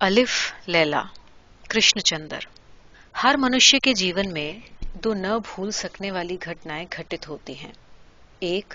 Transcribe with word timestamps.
الف 0.00 0.52
لیلا 0.66 1.02
کرشن 1.68 2.00
چندر 2.00 2.38
ہر 3.22 3.34
منشیہ 3.38 3.78
کے 3.78 3.94
جیون 3.94 4.32
میں 4.32 4.52
دو 5.04 5.14
نہ 5.14 5.26
بھول 5.26 5.70
سکنے 5.70 6.10
والی 6.10 6.36
گھٹنائیں 6.44 6.86
گھٹت 6.96 7.28
ہوتی 7.28 7.58
ہیں۔ 7.58 7.72
ایک، 8.40 8.74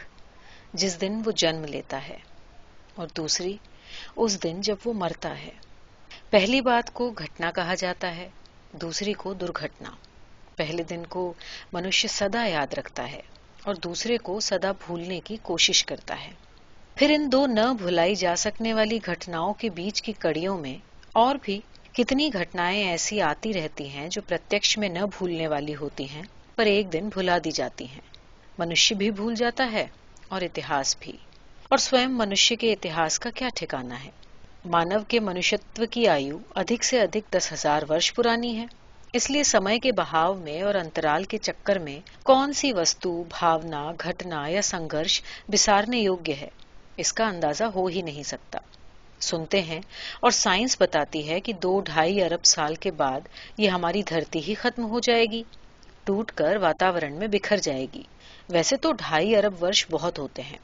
جس 0.73 1.01
دن 1.01 1.21
وہ 1.25 1.31
جنم 1.31 1.65
لیتا 1.65 2.07
ہے۔ 2.07 2.17
اور 2.95 3.07
دوسری، 3.17 3.57
اس 4.15 4.43
دن 4.43 4.61
جب 4.61 4.75
وہ 4.85 4.93
مرتا 4.93 5.39
ہے۔ 5.39 5.49
پہلی 6.29 6.61
بات 6.61 6.93
کو 6.93 7.11
گھٹنا 7.11 7.51
کہا 7.51 7.75
جاتا 7.75 8.15
ہے، 8.15 8.29
دوسری 8.71 9.13
کو 9.13 9.33
درگھٹنا۔ 9.33 9.89
پہلے 10.55 10.83
دن 10.83 11.05
کو 11.05 11.33
منشیہ 11.73 12.09
سدا 12.09 12.45
یاد 12.45 12.73
رکھتا 12.73 13.11
ہے 13.11 13.21
اور 13.63 13.75
دوسرے 13.75 14.17
کو 14.17 14.39
سدا 14.39 14.71
بھولنے 14.71 15.19
کی 15.19 15.37
کوشش 15.41 15.85
کرتا 15.85 16.23
ہے۔ 16.23 16.31
پھر 16.95 17.11
ان 17.15 17.31
دو 17.31 17.45
نہ 17.45 17.73
بھلائی 17.77 18.15
جا 18.15 18.35
سکنے 18.35 18.73
والی 18.73 18.99
گھٹناؤں 19.05 19.53
کے 19.53 19.69
بیچ 19.69 20.01
کی 20.01 20.11
کڑیوں 20.11 20.57
میں 20.57 20.90
اور 21.13 21.35
بھی 21.41 21.59
کتنی 21.93 22.33
گھٹنا 22.33 22.67
ایسی 22.67 23.21
آتی 23.21 23.53
رہتی 23.53 23.89
ہیں 23.89 24.07
جو 24.07 24.21
پرتیکش 24.27 24.77
میں 24.77 24.89
نہ 24.89 24.99
بھولنے 24.99 25.47
والی 25.47 25.75
ہوتی 25.75 26.09
ہیں، 26.09 26.21
پر 26.55 26.65
ایک 26.65 26.93
دن 26.93 27.09
بھلا 27.13 27.37
دی 27.43 27.51
جاتی 27.51 27.85
ہیں۔ 27.85 28.01
منشی 28.57 28.95
بھی 28.95 29.11
بھول 29.11 29.35
جاتا 29.35 29.71
ہے 29.71 29.85
اور 30.27 30.41
اتہاس 30.41 30.95
بھی۔ 30.99 31.11
اور 31.69 31.77
سوئم 31.77 32.17
منشی 32.17 32.55
کے 32.55 32.73
اتہاس 32.73 33.19
کا 33.19 33.29
کیا 33.29 33.49
ٹھکانا 33.55 34.03
ہے؟ 34.03 34.09
مانو 34.65 34.99
کے 35.07 35.19
منشتو 35.19 35.85
کی 35.91 36.07
آیو 36.07 36.37
ادھک 36.55 36.83
سے 36.83 37.01
ادھک 37.01 37.33
دس 37.33 37.53
ہزار 37.53 37.81
ورش 37.89 38.13
پرانی 38.13 38.57
ہے۔ 38.57 38.65
اس 39.13 39.29
لیے 39.29 39.43
سمے 39.43 39.79
کے 39.79 39.91
بہاؤ 39.91 40.33
میں 40.33 40.61
اور 40.61 40.75
انترال 40.75 41.23
کے 41.23 41.37
چکر 41.37 41.79
میں 41.79 41.99
کون 42.23 42.53
سی 42.53 42.73
وستو، 42.73 43.23
بھاونا، 43.23 43.91
گھٹنا 44.03 44.47
یا 44.47 44.61
سنگرش 44.61 45.21
بسارنے 45.47 45.99
یوگیہ 45.99 46.33
ہے؟ 46.33 46.49
اس 46.97 47.13
کا 47.13 47.27
اندازہ 47.27 47.63
ہو 47.63 47.85
ہی 47.85 48.01
نہیں 48.01 48.23
سکتا۔ 48.23 48.59
سنتے 49.21 49.61
ہیں 49.61 49.79
اور 50.19 50.31
سائنس 50.31 50.75
بتاتی 50.79 51.29
ہے 51.29 51.39
کہ 51.39 51.53
دو 51.53 51.79
ڈھائی 51.79 52.23
ارب 52.23 52.45
سال 52.45 52.75
کے 52.75 52.91
بعد 52.91 53.21
یہ 53.57 53.69
ہماری 53.69 54.03
دھرتی 54.03 54.39
ہی 54.47 54.53
ختم 54.53 54.85
ہو 54.85 54.99
جائے 54.99 55.25
گی، 55.25 55.43
ٹوٹ 56.03 56.31
کر 56.31 56.55
واتاورن 56.55 57.13
میں 57.13 57.27
بکھر 57.27 57.57
جائے 57.57 57.85
گی۔ 57.93 58.03
ویسے 58.49 58.77
تو 58.77 58.91
ڈھائی 58.91 59.35
ارب 59.35 59.63
ورش 59.63 59.85
بہت 59.91 60.19
ہوتے 60.19 60.41
ہیں، 60.41 60.57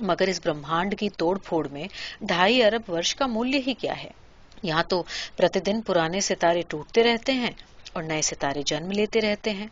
مگر 0.00 0.28
اس 0.28 0.40
برہمانڈ 0.44 0.98
کی 0.98 1.08
توڑ 1.08 1.38
پھوڑ 1.38 1.68
میں 1.68 1.84
ڈھائی 2.20 2.62
ارب 2.64 2.90
ورش 2.90 3.14
کا 3.14 3.26
مولیہ 3.26 3.60
ہی 3.66 3.74
کیا 3.74 4.02
ہے۔ 4.02 4.10
یہاں 4.62 4.82
تو 4.82 5.02
پرتی 5.36 5.60
دن 5.60 5.80
پرانے 5.80 6.20
ستارے 6.20 6.62
ٹوٹتے 6.68 7.02
رہتے 7.02 7.32
ہیں 7.32 7.50
اور 7.92 8.02
نئے 8.02 8.22
ستارے 8.22 8.62
جنم 8.62 8.90
لیتے 8.90 9.20
رہتے 9.20 9.50
ہیں۔ 9.50 9.66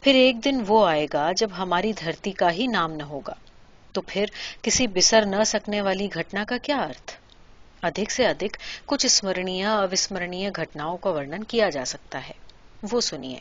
پھر 0.00 0.14
ایک 0.14 0.44
دن 0.44 0.62
وہ 0.66 0.86
آئے 0.86 1.06
گا 1.12 1.32
جب 1.36 1.48
ہماری 1.58 1.92
دھرتی 1.92 2.32
کا 2.32 2.52
ہی 2.52 2.66
نام 2.66 2.92
نہ 2.92 3.02
ہوگا۔ 3.02 3.34
تو 3.92 4.00
پھر 4.00 4.24
کسی 4.62 4.86
بسر 4.86 5.24
نہ 5.26 5.42
سکنے 5.46 5.80
والی 5.80 6.08
گھٹنا 6.14 6.44
کا 6.44 6.56
کیا 6.56 6.76
ارتھ؟ 6.76 7.19
ادھک 7.82 8.10
سے 8.10 8.26
ادھک 8.26 8.56
کچھ 8.86 9.06
اسمرنیہ 9.06 9.66
اوسمرنیہ 9.66 10.50
گھٹناؤں 10.56 10.98
کا 10.98 11.10
ورنن 11.10 11.44
کیا 11.44 11.68
جا 11.68 11.84
سکتا 11.84 12.28
ہے۔ 12.28 12.32
وہ 12.92 13.00
سنیے، 13.00 13.38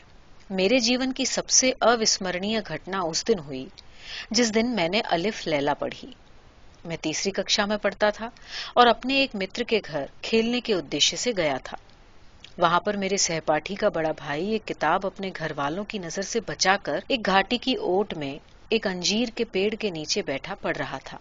میرے 0.50 0.80
جیون 0.80 1.14
کی 1.14 1.26
سب 1.26 1.50
سے 1.50 1.72
اوسمرنیہ 1.80 2.60
گھٹنا 2.68 3.00
اس 3.00 3.28
دن 3.28 3.40
ہوئی 3.40 3.66
جس 4.32 4.56
دن 4.56 4.76
میں 4.76 4.90
نے 4.90 5.02
الف 5.06 5.48
لیلا 5.48 5.74
پڑھی۔ 5.74 6.12
میں 6.86 6.98
تیسری 7.02 7.32
ککشا 7.32 7.66
میں 7.66 7.78
پڑھتا 7.78 8.10
تھا 8.10 8.30
اور 8.74 8.88
اپنے 8.88 9.14
ایک 9.14 9.36
متر 9.36 9.64
کے 9.64 9.80
گھر 9.92 10.06
کھیلنے 10.22 10.62
کے 10.62 10.74
ادیشیہ 10.74 11.18
سے 11.18 11.32
گیا 11.38 11.58
تھا۔ 11.64 11.78
وہاں 12.58 12.80
پر 12.80 12.98
میرے 12.98 13.18
سہپاٹھی 13.18 13.76
کا 13.76 13.90
بڑا 13.90 14.12
بھائی 14.12 14.50
ایک 14.50 14.66
کتاب 14.66 15.06
اپنے 15.06 15.32
گھر 15.38 15.52
والوں 15.56 15.84
کی 15.84 15.98
نظر 15.98 16.22
سے 16.22 16.40
بچا 16.40 16.76
کر 16.84 17.00
ایک 17.08 17.26
گھاٹی 17.26 17.58
کی 17.58 17.74
اوٹ 17.74 18.14
میں 18.14 18.38
ایک 18.70 18.88
انجیر 18.88 19.30
کے 19.36 19.44
پیڑ 19.44 19.76
کے 19.76 19.90
نیچے 19.90 20.22
بیٹھا 20.22 20.56
پڑھ 20.56 20.78
رہا 20.78 20.98
تھا۔ 21.04 21.18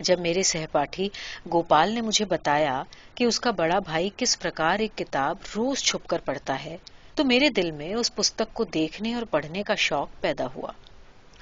جب 0.00 0.20
میرے 0.20 0.42
سہپاٹھی 0.42 1.08
گوپال 1.52 1.92
نے 1.92 2.00
مجھے 2.00 2.24
بتایا 2.24 2.82
کہ 3.14 3.24
اس 3.24 3.40
کا 3.40 3.50
بڑا 3.50 3.78
بھائی 3.78 4.10
کس 4.16 4.38
پرکار 4.38 4.78
ایک 4.78 4.98
کتاب 4.98 5.36
روز 5.56 5.78
چھپ 5.78 6.06
کر 6.06 6.18
پڑھتا 6.18 6.64
ہے، 6.64 6.76
تو 7.14 7.24
میرے 7.24 7.48
دل 7.48 7.70
میں 7.70 7.94
اس 7.94 8.14
پستک 8.14 8.54
کو 8.54 8.64
دیکھنے 8.64 9.14
اور 9.14 9.22
پڑھنے 9.22 9.62
کا 9.62 9.74
شوق 9.74 10.08
پیدا 10.20 10.46
ہوا۔ 10.54 10.72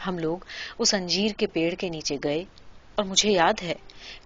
ہم 0.06 0.18
لوگ 0.18 0.38
اس 0.78 0.94
انجیر 0.94 1.32
کے 1.36 1.46
پیڑ 1.46 1.74
کے 1.74 1.88
نیچے 1.88 2.16
گئے 2.24 2.44
اور 2.94 3.04
مجھے 3.04 3.30
یاد 3.30 3.62
ہے، 3.62 3.74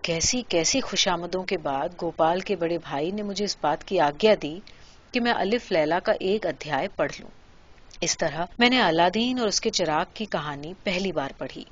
کیسی 0.02 0.42
کیسی 0.48 0.80
خوشامدوں 0.80 1.42
کے 1.42 1.58
بعد 1.58 1.88
گوپال 2.02 2.40
کے 2.40 2.56
بڑے 2.56 2.78
بھائی 2.78 3.10
نے 3.10 3.22
مجھے 3.22 3.44
اس 3.44 3.56
بات 3.60 3.84
کی 3.84 4.00
آگیا 4.00 4.34
دی 4.42 4.60
کہ 5.12 5.20
میں 5.20 5.32
الف 5.32 5.72
لیلا 5.72 5.98
کا 5.98 6.12
ایک 6.20 6.46
ادھیائے 6.46 6.88
پڑھ 6.96 7.12
لوں۔ 7.20 7.30
اس 8.00 8.18
طرح 8.18 8.44
میں 8.58 8.70
نے 8.70 8.80
الادین 8.82 9.38
اور 9.38 9.48
اس 9.48 9.60
کے 9.60 9.70
چراغ 9.70 10.04
کی 10.14 10.24
کہانی 10.24 10.74
پہلی 10.84 11.12
بار 11.12 11.30
پڑھی۔ 11.38 11.64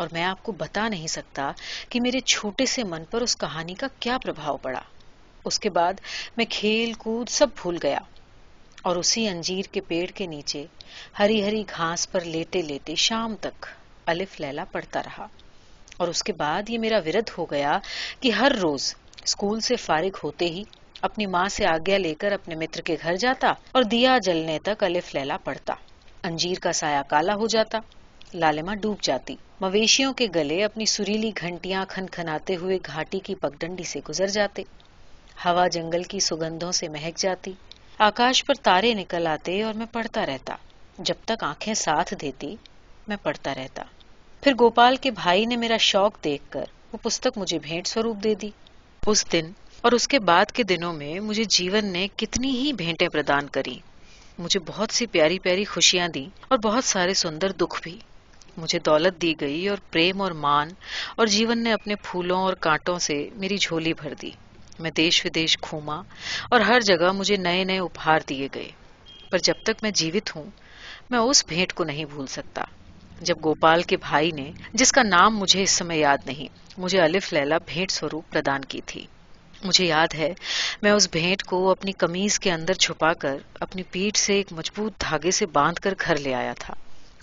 اور 0.00 0.08
میں 0.12 0.24
آپ 0.24 0.42
کو 0.42 0.52
بتا 0.52 0.88
نہیں 0.88 1.06
سکتا 1.06 1.52
کہ 1.88 2.00
میرے 2.00 2.20
چھوٹے 2.20 2.66
سے 2.66 2.84
من 2.84 3.04
پر 3.04 3.20
اس 3.20 3.36
کہانی 3.36 3.74
کا 3.74 3.86
کیا 4.00 4.18
پربھاؤ 4.18 4.56
پڑا۔ 4.56 4.80
اس 5.44 5.58
کے 5.58 5.70
بعد 5.70 5.92
میں 6.36 6.44
کھیل 6.50 6.92
کود 6.92 7.28
سب 7.28 7.46
بھول 7.62 7.78
گیا 7.82 7.98
اور 8.82 8.96
اسی 8.96 9.28
انجیر 9.28 9.62
کے 9.72 9.80
پیڑ 9.80 10.06
کے 10.06 10.26
نیچے 10.26 10.66
ہری 11.18 11.44
ہری 11.44 11.64
گھاس 11.76 12.12
پر 12.12 12.20
لیٹے 12.20 12.62
لیٹے 12.62 12.94
شام 12.94 13.34
تک 13.40 13.66
الف 14.06 14.40
لیلا 14.40 14.64
پڑھتا 14.72 15.02
رہا۔ 15.02 15.26
اور 15.96 16.08
اس 16.08 16.22
کے 16.22 16.32
بعد 16.32 16.70
یہ 16.70 16.78
میرا 16.78 16.98
ورد 17.06 17.30
ہو 17.38 17.44
گیا 17.44 17.78
کہ 18.20 18.30
ہر 18.30 18.52
روز 18.62 18.94
اسکول 19.24 19.60
سے 19.60 19.76
فارغ 19.76 20.18
ہوتے 20.24 20.44
ہی 20.44 20.62
اپنی 21.02 21.26
ماں 21.26 21.48
سے 21.48 21.66
آگیا 21.66 21.98
لے 21.98 22.14
کر 22.14 22.32
اپنے 22.32 22.54
متر 22.54 22.80
کے 22.80 22.96
گھر 23.02 23.16
جاتا 23.16 23.48
اور 23.48 23.82
دیا 23.82 24.18
جلنے 24.24 24.58
تک 24.58 24.84
الف 24.84 25.14
لیلا 25.14 25.36
پڑھتا۔ 25.36 25.74
انجیر 26.22 26.58
کا 26.60 26.72
سایہ 26.72 27.02
کالا 27.08 27.34
ہو 27.34 27.46
جاتا۔ 27.46 27.78
لالما 28.34 28.74
ڈوب 28.74 28.96
جاتی۔ 29.02 29.36
مویشیوں 29.60 30.12
کے 30.12 30.26
گلے 30.34 30.64
اپنی 30.64 30.86
سریلی 30.86 31.30
گھنٹیاں 31.40 31.84
کھنکھناتے 31.88 32.56
ہوئے 32.56 32.78
گھاٹی 32.86 33.20
کی 33.20 33.34
پگڈنڈی 33.34 33.84
سے 33.84 34.00
گزر 34.08 34.26
جاتے۔ 34.26 34.62
ہوا 35.44 35.68
جنگل 35.68 36.02
کی 36.02 36.20
سگندھوں 36.20 36.72
سے 36.72 36.88
مہک 36.88 37.18
جاتی۔ 37.18 37.52
آکاش 37.98 38.44
پر 38.44 38.54
تارے 38.54 38.94
نکل 38.94 39.26
آتے 39.26 39.62
اور 39.62 39.74
میں 39.74 39.86
پڑھتا 39.92 40.26
رہتا۔ 40.26 40.56
جب 40.98 41.14
تک 41.24 41.44
آنکھیں 41.44 41.74
ساتھ 41.74 42.14
دیتی، 42.20 42.56
میں 43.08 43.16
پڑھتا 43.22 43.54
رہتا۔ 43.54 43.82
پھر 44.42 44.52
گوپال 44.60 44.96
کے 44.96 45.10
بھائی 45.10 45.46
نے 45.46 45.56
میرا 45.56 45.76
شوق 45.76 46.24
دیکھ 46.24 46.42
کر 46.50 46.64
وہ 46.92 46.98
پستک 47.02 47.38
مجھے 47.38 47.58
بھیٹ 47.58 47.86
سوروپ 47.86 48.16
دے 48.24 48.34
دی۔ 48.34 48.50
اس 49.06 49.32
دن 49.32 49.44
اور 49.80 49.92
اس 49.92 50.08
کے 50.08 50.18
بعد 50.18 50.52
کے 50.52 50.62
دنوں 50.62 50.92
میں 50.92 51.20
مجھے 51.20 51.44
جیون 51.44 51.86
نے 51.86 52.08
کتنی 52.16 52.50
ہی 52.50 52.72
بھیٹیں 52.72 53.08
پردان 53.08 53.48
کری۔ 53.48 53.78
مجھے 54.38 54.60
بہت 54.60 54.90
سی 54.90 55.06
پیاری 55.06 55.38
پیاری 55.38 55.64
خوشیاں 55.64 56.08
دی 56.08 56.26
اور 56.48 56.58
بہت 56.58 56.84
سارے 56.84 57.14
سندر 57.14 57.52
دکھ 57.52 57.82
بھی۔ 57.82 57.98
مجھے 58.56 58.78
دولت 58.78 59.22
دی 59.22 59.34
گئی 59.40 59.68
اور 59.68 59.78
پریم 59.90 60.22
اور 60.22 60.30
مان 60.30 60.68
اور 61.16 61.26
جیون 61.26 61.62
نے 61.62 61.72
اپنے 61.72 61.94
پھولوں 61.94 62.38
اور 62.38 62.54
کانٹوں 62.54 62.98
سے 62.98 63.28
میری 63.32 63.56
جھولی 63.56 63.92
بھر 63.94 64.14
دی۔ 64.14 64.30
میں 64.78 64.90
دیش 64.90 65.26
ودیش 65.26 65.58
گھوما 65.70 66.02
اور 66.50 66.60
ہر 66.60 66.80
جگہ 66.80 67.12
مجھے 67.12 67.36
نئے 67.36 67.64
نئے 67.64 67.78
اپہار 67.78 68.18
دیے 68.28 68.48
گئے۔ 68.54 68.70
پر 69.30 69.38
جب 69.38 69.54
تک 69.62 69.70
میں 69.82 69.90
جیوت 69.90 70.36
ہوں، 70.36 70.44
میں 71.10 71.18
اس 71.18 71.44
بھیٹ 71.48 71.72
کو 71.72 71.84
نہیں 71.84 72.04
بھول 72.04 72.26
سکتا۔ 72.26 72.62
جب 73.20 73.34
گوپال 73.44 73.82
کے 73.82 73.96
بھائی 73.96 74.30
نے، 74.30 74.52
جس 74.72 74.92
کا 74.92 75.02
نام 75.02 75.38
مجھے 75.38 75.62
اس 75.62 75.70
سمے 75.70 75.96
یاد 75.96 76.18
نہیں، 76.26 76.48
مجھے 76.78 77.00
الف 77.00 77.32
لیلا 77.32 77.58
بھیٹ 77.66 77.90
سوروپ 77.90 78.30
پردان 78.30 78.64
کی 78.64 78.80
تھی۔ 78.86 79.06
مجھے 79.64 79.86
یاد 79.86 80.14
ہے، 80.14 80.34
میں 80.82 80.90
اس 80.90 81.08
بھیٹ 81.12 81.42
کو 81.42 81.70
اپنی 81.70 81.92
کمیز 81.92 82.40
کے 82.40 82.52
اندر 82.52 82.74
چھپا 82.74 83.12
کر 83.12 83.36
اپنی 83.60 83.82
پیٹھ 83.82 84.18
سے 84.18 84.34
ایک 84.34 84.52
مضبوط 84.52 84.92
دھاگے 85.00 85.30
سے 85.30 85.46
باندھ 85.46 85.80
کر 85.80 85.94
گھر 86.00 86.16
لے 86.16 86.34
آیا 86.34 86.52
تھا۔ 86.58 86.74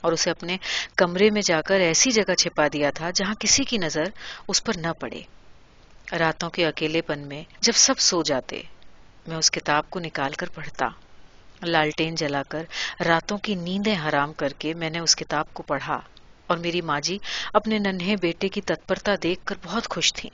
اور 0.04 0.12
اسے 0.12 0.30
اپنے 0.30 0.58
کمرے 0.96 1.30
میں 1.30 1.42
جا 1.46 1.62
کر 1.62 1.80
ایسی 1.80 2.12
جگہ 2.12 2.34
چھپا 2.34 2.68
دیا 2.74 2.90
تھا 2.90 3.12
جہاں 3.12 3.36
کسی 3.40 3.64
کی 3.64 3.78
نظر 3.78 4.04
اس 4.48 4.64
پر 4.64 4.74
نہ 4.78 4.88
پڑے۔ 5.00 5.22
راتوں 6.20 6.50
کے 6.50 6.66
اکیلے 6.66 7.02
پن 7.02 7.20
میں 7.20 7.44
جب 7.62 7.74
سب 7.76 8.00
سو 8.00 8.24
جاتے، 8.24 8.62
میں 9.28 9.38
اس 9.38 9.52
کتاب 9.52 9.90
کو 9.90 10.00
نکال 10.00 10.32
کر 10.32 10.50
پڑھتا۔ 10.50 10.88
لالٹین 11.62 12.16
جلا 12.16 12.44
کر 12.50 12.64
راتوں 13.06 13.38
کی 13.38 13.56
نیندیں 13.56 13.96
حرام 14.06 14.34
کر 14.34 14.50
کے 14.50 14.74
میں 14.74 14.90
نے 14.90 15.00
اس 15.00 15.16
کتاب 15.16 15.54
کو 15.54 15.64
پڑھا 15.64 16.00
اور 16.48 16.58
میری 16.58 16.82
ماں 16.82 17.00
جی 17.02 17.18
اپنے 17.54 17.80
ننھے 17.80 18.16
بیٹے 18.22 18.50
کی 18.50 18.62
تتپرتا 18.62 19.12
دیکھ 19.24 19.46
کر 19.46 19.56
بہت 19.64 19.90
خوش 19.90 20.14
تھیں۔ 20.14 20.32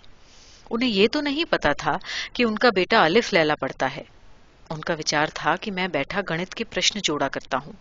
انہیں 0.69 0.89
یہ 0.89 1.07
تو 1.11 1.21
نہیں 1.21 1.45
پتا 1.49 1.73
تھا 1.73 1.97
کہ 2.33 2.43
ان 2.43 2.57
کا 2.57 2.69
بیٹا 2.69 3.03
الف 3.03 3.33
لیلا 3.33 3.55
پڑتا 3.55 3.95
ہے۔ 3.95 4.03
ان 4.69 4.81
کا 4.81 4.93
وچار 4.93 5.27
تھا 5.33 5.55
کہ 5.55 5.71
میں 5.71 5.87
بیٹھا 5.87 6.21
گنت 6.29 6.55
کے 6.55 6.63
پرشن 6.63 6.99
جوڑا 7.03 7.27
کرتا 7.27 7.57
ہوں۔ 7.57 7.73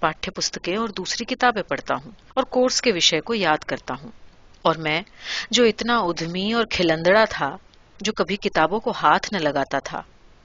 پاٹھے 0.00 0.30
پستکیں 0.30 0.76
اور 0.76 0.88
دوسری 0.88 1.24
کتابیں 1.24 1.62
پڑھتا 1.62 1.94
ہوں 1.94 2.10
اور 2.34 2.44
کورس 2.44 2.82
کے 2.82 2.92
وشے 2.92 3.20
کو 3.20 3.34
یاد 3.34 3.64
کرتا 3.64 3.94
ہوں۔ 3.94 4.10
اور 4.62 4.74
میں 4.74 5.02
جو 5.50 5.64
اتنا 5.64 5.98
ادھمی 5.98 6.52
اور 6.52 6.64
کھلندڑا 6.70 7.24
تھا، 7.30 7.56
جو 8.00 8.12
کبھی 8.12 8.36
کتابوں 8.36 8.80
کو 8.80 8.90
ہاتھ 8.90 9.32
نہ 9.32 9.38
لگاتا 9.38 9.78
تھا، 9.78 10.02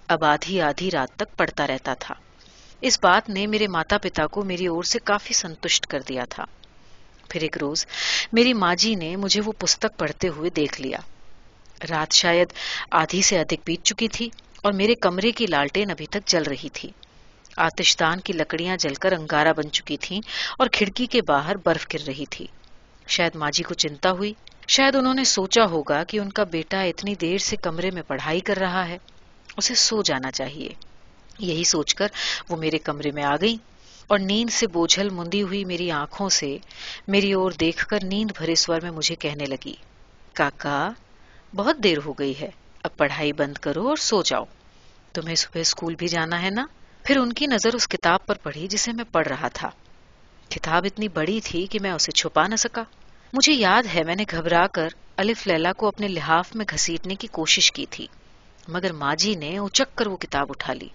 اب 0.07 0.23
آدھی 0.23 0.61
آدھی 0.61 0.91
رات 0.91 1.15
تک 1.15 1.37
پڑھتا 1.37 1.67
رہتا 1.67 1.93
تھا۔ 1.93 2.15
اس 2.81 2.99
بات 3.03 3.29
نے 3.29 3.47
میرے 3.47 3.67
ماتا 3.67 3.97
پتا 3.97 4.27
کو 4.27 4.43
میری 4.43 4.67
اور 4.67 4.83
سے 4.83 4.99
کافی 4.99 5.33
سنتشٹ 5.33 5.87
کر 5.87 5.99
دیا 5.99 6.25
تھا۔ 6.29 6.43
پھر 7.29 7.41
ایک 7.41 7.57
روز 7.57 7.85
میری 8.33 8.53
ماں 8.53 8.75
جی 8.75 8.95
نے 8.95 9.15
مجھے 9.15 9.41
وہ 9.45 9.51
پستک 9.51 9.99
پڑھتے 9.99 10.27
ہوئے 10.27 10.49
دیکھ 10.49 10.81
لیا۔ 10.81 10.97
رات 11.89 12.13
شاید 12.13 12.47
آدھی 12.91 13.21
سے 13.21 13.39
ادھک 13.39 13.61
بیت 13.65 13.83
چکی 13.83 14.07
تھی 14.07 14.29
اور 14.63 14.73
میرے 14.73 14.95
کمرے 14.95 15.31
کی 15.31 15.47
لالٹین 15.47 15.91
ابھی 15.91 16.05
تک 16.05 16.27
جل 16.27 16.43
رہی 16.43 16.69
تھی 16.69 16.91
آتشتان 17.57 18.19
کی 18.19 18.33
لکڑیاں 18.33 18.77
جل 18.77 18.93
کر 18.93 19.11
انگارہ 19.11 19.53
بن 19.53 19.71
چکی 19.71 19.97
تھیں 19.97 20.21
اور 20.59 20.67
کھڑکی 20.67 21.05
کے 21.05 21.21
باہر 21.21 21.55
برف 21.57 21.87
گر 21.93 21.99
رہی 22.07 22.25
تھی۔ 22.25 22.47
شاید 23.07 23.35
ماجی 23.35 23.63
کو 23.63 23.73
چنتا 23.73 24.11
ہوئی، 24.11 24.33
شاید 24.67 24.95
انہوں 24.95 25.13
نے 25.13 25.23
سوچا 25.23 25.65
ہوگا 25.65 26.03
کہ 26.03 26.19
ان 26.19 26.31
کا 26.31 26.43
بیٹا 26.43 26.81
اتنی 26.81 27.15
دیر 27.15 27.37
سے 27.37 27.55
کمرے 27.55 27.91
میں 27.91 28.01
پڑھائی 28.07 28.39
کر 28.39 28.57
رہا 28.57 28.87
ہے۔ 28.87 28.97
اسے 29.57 29.75
سو 29.75 30.01
جانا 30.01 30.31
چاہیے۔ 30.31 30.69
یہی 31.39 31.63
سوچ 31.63 31.95
کر 31.95 32.07
وہ 32.49 32.57
میرے 32.57 32.77
کمرے 32.77 33.11
میں 33.11 33.23
آ 33.23 33.35
گئی 33.41 33.57
اور 34.07 34.19
نیند 34.19 34.49
سے 34.49 34.67
بوجھل 34.67 35.09
مندی 35.09 35.43
ہوئی 35.43 35.65
میری 35.65 35.91
آنکھوں 35.91 36.29
سے۔ 36.29 36.57
میری 37.07 37.33
اور 37.33 37.51
دیکھ 37.51 37.87
کر 37.87 37.99
نیند 38.03 38.31
بھرے 38.37 38.55
سور 38.55 38.81
میں 38.81 38.91
مجھے 38.91 39.15
کہنے 39.15 39.45
لگی، 39.45 39.73
کاکا، 40.33 40.91
بہت 41.55 41.77
دیر 41.77 41.97
ہو 42.05 42.13
گئی 42.13 42.39
ہے، 42.41 42.49
اب 42.83 42.97
پڑھائی 42.97 43.33
بند 43.33 43.53
کرو 43.53 43.87
اور 43.87 43.97
سو 43.97 44.21
جاؤ۔ 44.21 44.43
تمہیں 45.13 45.35
صبح 45.35 45.59
اسکول 45.59 45.95
بھی 45.95 46.07
جانا 46.07 46.41
ہے 46.41 46.49
نا؟ 46.49 46.65
پھر 47.03 47.17
ان 47.17 47.33
کی 47.33 47.47
نظر 47.47 47.75
اس 47.75 47.87
کتاب 47.87 48.25
پر 48.25 48.35
پڑھی 48.37 48.67
جسے 48.67 48.91
میں 48.91 49.03
پڑھ 49.11 49.27
رہا 49.27 49.47
تھا۔ 49.47 49.69
کتاب 50.49 50.85
اتنی 50.85 51.07
بڑی 51.07 51.39
تھی 51.43 51.65
کہ 51.65 51.79
میں 51.79 51.91
اسے 51.91 52.11
چھپا 52.11 52.47
نہ 52.47 52.55
سکا۔ 52.55 52.83
مجھے 53.33 53.53
یاد 53.53 53.83
ہے 53.95 54.03
میں 54.03 54.15
نے 54.15 54.23
گھبرا 54.31 54.67
کر 54.67 54.87
الف 55.17 55.47
لیلا 55.47 55.73
کو 55.73 55.87
اپنے 55.87 56.07
لحاف 56.07 56.55
میں 56.55 56.65
گھسیٹنے 56.69 57.15
کی 57.15 57.27
کوشش 57.27 57.71
کی 57.71 57.85
تھی، 57.89 58.07
مگر 58.67 58.93
ماں 58.93 59.15
جی 59.15 59.35
نے 59.35 59.57
اچک 59.57 59.97
کر 59.97 60.07
وہ 60.07 60.17
کتاب 60.17 60.47
اٹھا 60.49 60.73
لی، 60.73 60.87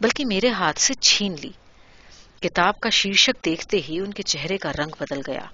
بلکہ 0.00 0.24
میرے 0.24 0.48
ہاتھ 0.48 0.80
سے 0.80 0.94
چھین 0.94 1.36
لی۔ 1.42 1.50
کتاب 2.40 2.80
کا 2.80 2.90
شیرشک 2.90 3.44
دیکھتے 3.44 3.80
ہی 3.88 3.98
ان 3.98 4.12
کے 4.12 4.22
چہرے 4.22 4.58
کا 4.58 4.72
رنگ 4.72 4.90
بدل 5.00 5.20
گیا۔ 5.26 5.44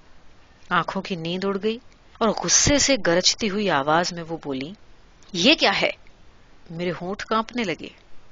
آنکھوں 0.68 1.02
کی 1.02 1.16
نیند 1.16 1.44
اڑ 1.44 1.58
گئی 1.62 1.78
اور 2.18 2.28
غصے 2.28 2.78
سے 2.78 2.96
گرجتی 3.06 3.50
ہوئی 3.50 3.70
آواز 3.70 4.12
میں 4.12 4.22
وہ 4.28 4.36
بولی، 4.44 4.72
یہ 5.32 5.54
کیا 5.54 5.80
ہے؟ 5.80 5.90
میرے 6.70 6.90
ہونٹ 7.00 7.22
کانپنے 7.22 7.64
لگے، 7.64 7.88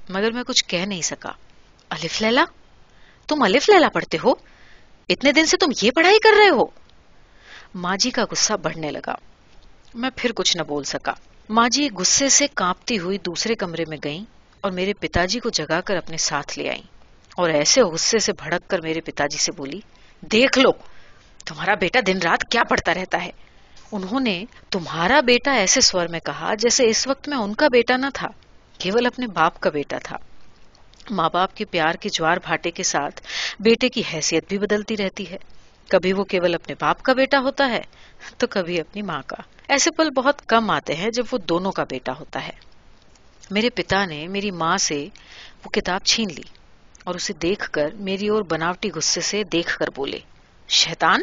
مگر 0.09 0.31
میں 0.31 0.43
کچھ 0.43 0.65
کہہ 0.65 0.85
نہیں 0.85 1.01
سکا۔ 1.01 1.31
الف 1.89 2.21
لیلا 2.21 2.45
تم 3.27 3.41
الف 3.41 3.69
لیلا 3.69 3.89
پڑھتے 3.89 4.17
ہو؟ 4.23 4.33
اتنے 5.09 5.31
دن 5.31 5.45
سے 5.45 5.57
تم 5.57 5.65
یہ 5.81 5.91
پڑھائی 5.91 6.19
کر 6.19 6.29
رہے 6.39 6.49
ہو؟ 6.49 6.65
ماں 7.75 7.97
جی 7.97 8.11
کا 8.11 8.25
غصہ 8.31 8.53
بڑھنے 8.53 8.91
لگا۔ 8.91 9.15
میں 9.95 10.09
پھر 10.15 10.31
کچھ 10.31 10.57
نہ 10.57 10.61
بول 10.61 10.83
سکا۔ 10.83 11.13
ماں 11.49 11.69
جی 11.69 11.89
غصے 11.97 12.29
سے 12.29 12.47
کانپتی 12.55 12.99
ہوئی 12.99 13.17
دوسرے 13.17 13.55
کمرے 13.55 13.83
میں 13.87 13.97
گئیں 14.03 14.23
اور 14.61 14.71
میرے 14.71 14.93
پتا 14.93 15.25
جی 15.25 15.39
کو 15.39 15.49
جگا 15.49 15.81
کر 15.81 15.95
اپنے 15.95 16.17
ساتھ 16.17 16.59
لے 16.59 16.69
آئیں۔ 16.69 16.81
اور 17.37 17.49
ایسے 17.49 17.81
غصے 17.81 18.19
سے 18.19 18.33
بھڑک 18.33 18.69
کر 18.69 18.81
میرے 18.81 19.01
پتا 19.01 19.27
جی 19.27 19.37
سے 19.37 19.51
بولی، 19.51 19.79
دیکھ 20.21 20.59
لو، 20.59 20.71
تمہارا 21.45 21.73
بیٹا 21.75 21.99
دن 22.07 22.17
رات 22.17 22.51
کیا 22.51 22.63
پڑھتا 22.63 22.93
رہتا 22.93 23.25
ہے۔ 23.25 23.31
انہوں 23.91 24.19
نے 24.19 24.45
تمہارا 24.69 25.21
بیٹا 25.21 25.51
ایسے 25.51 25.81
سور 25.81 26.07
میں 26.07 26.19
کہا 26.19 26.53
جیسے 26.55 26.89
اس 26.89 27.07
وقت 27.07 27.29
میں 27.29 27.37
ان 27.37 27.55
کا 27.55 27.67
بیٹا 27.67 27.97
نہ 27.97 28.05
تھا، 28.13 28.27
کیول 28.77 29.05
اپنے 29.05 29.27
باپ 29.27 29.59
کا 29.59 29.69
بیٹا 29.69 29.97
تھا۔ 30.03 30.17
ماں 31.11 31.29
باپ 31.33 31.55
کے 31.55 31.65
پیار 31.65 31.93
کے 31.93 32.09
جوار 32.09 32.37
بھاٹے 32.43 32.71
کے 32.71 32.83
ساتھ 32.83 33.21
بیٹے 33.59 33.89
کی 33.89 34.03
حیثیت 34.13 34.49
بھی 34.49 34.57
بدلتی 34.57 34.97
رہتی 34.97 35.31
ہے۔ 35.31 35.37
کبھی 35.89 36.13
وہ 36.13 36.23
کیول 36.23 36.55
اپنے 36.55 36.75
باپ 36.79 37.03
کا 37.03 37.13
بیٹا 37.13 37.39
ہوتا 37.39 37.69
ہے 37.69 37.81
تو 38.37 38.47
کبھی 38.47 38.79
اپنی 38.79 39.01
ماں 39.01 39.21
کا۔ 39.27 39.41
ایسے 39.67 39.91
پل 39.91 40.09
بہت 40.09 40.45
کم 40.45 40.69
آتے 40.69 40.95
ہیں 40.95 41.09
جب 41.09 41.23
وہ 41.31 41.37
دونوں 41.37 41.71
کا 41.71 41.83
بیٹا 41.83 42.11
ہوتا 42.19 42.47
ہے۔ 42.47 42.69
میرے 43.51 43.69
پتا 43.69 44.05
نے 44.05 44.27
میری 44.27 44.51
ماں 44.51 44.77
سے 44.77 45.07
وہ 45.65 45.69
کتاب 45.69 46.01
چھین 46.05 46.27
لی 46.35 46.43
اور 47.03 47.15
اسے 47.15 47.33
دیکھ 47.33 47.71
کر 47.71 47.89
میری 47.93 48.27
اور 48.27 48.41
بناوٹی 48.41 48.91
غصے 48.95 49.21
سے 49.21 49.43
دیکھ 49.43 49.77
کر 49.77 49.85
بولے، 49.95 50.19
شیطان 50.67 51.21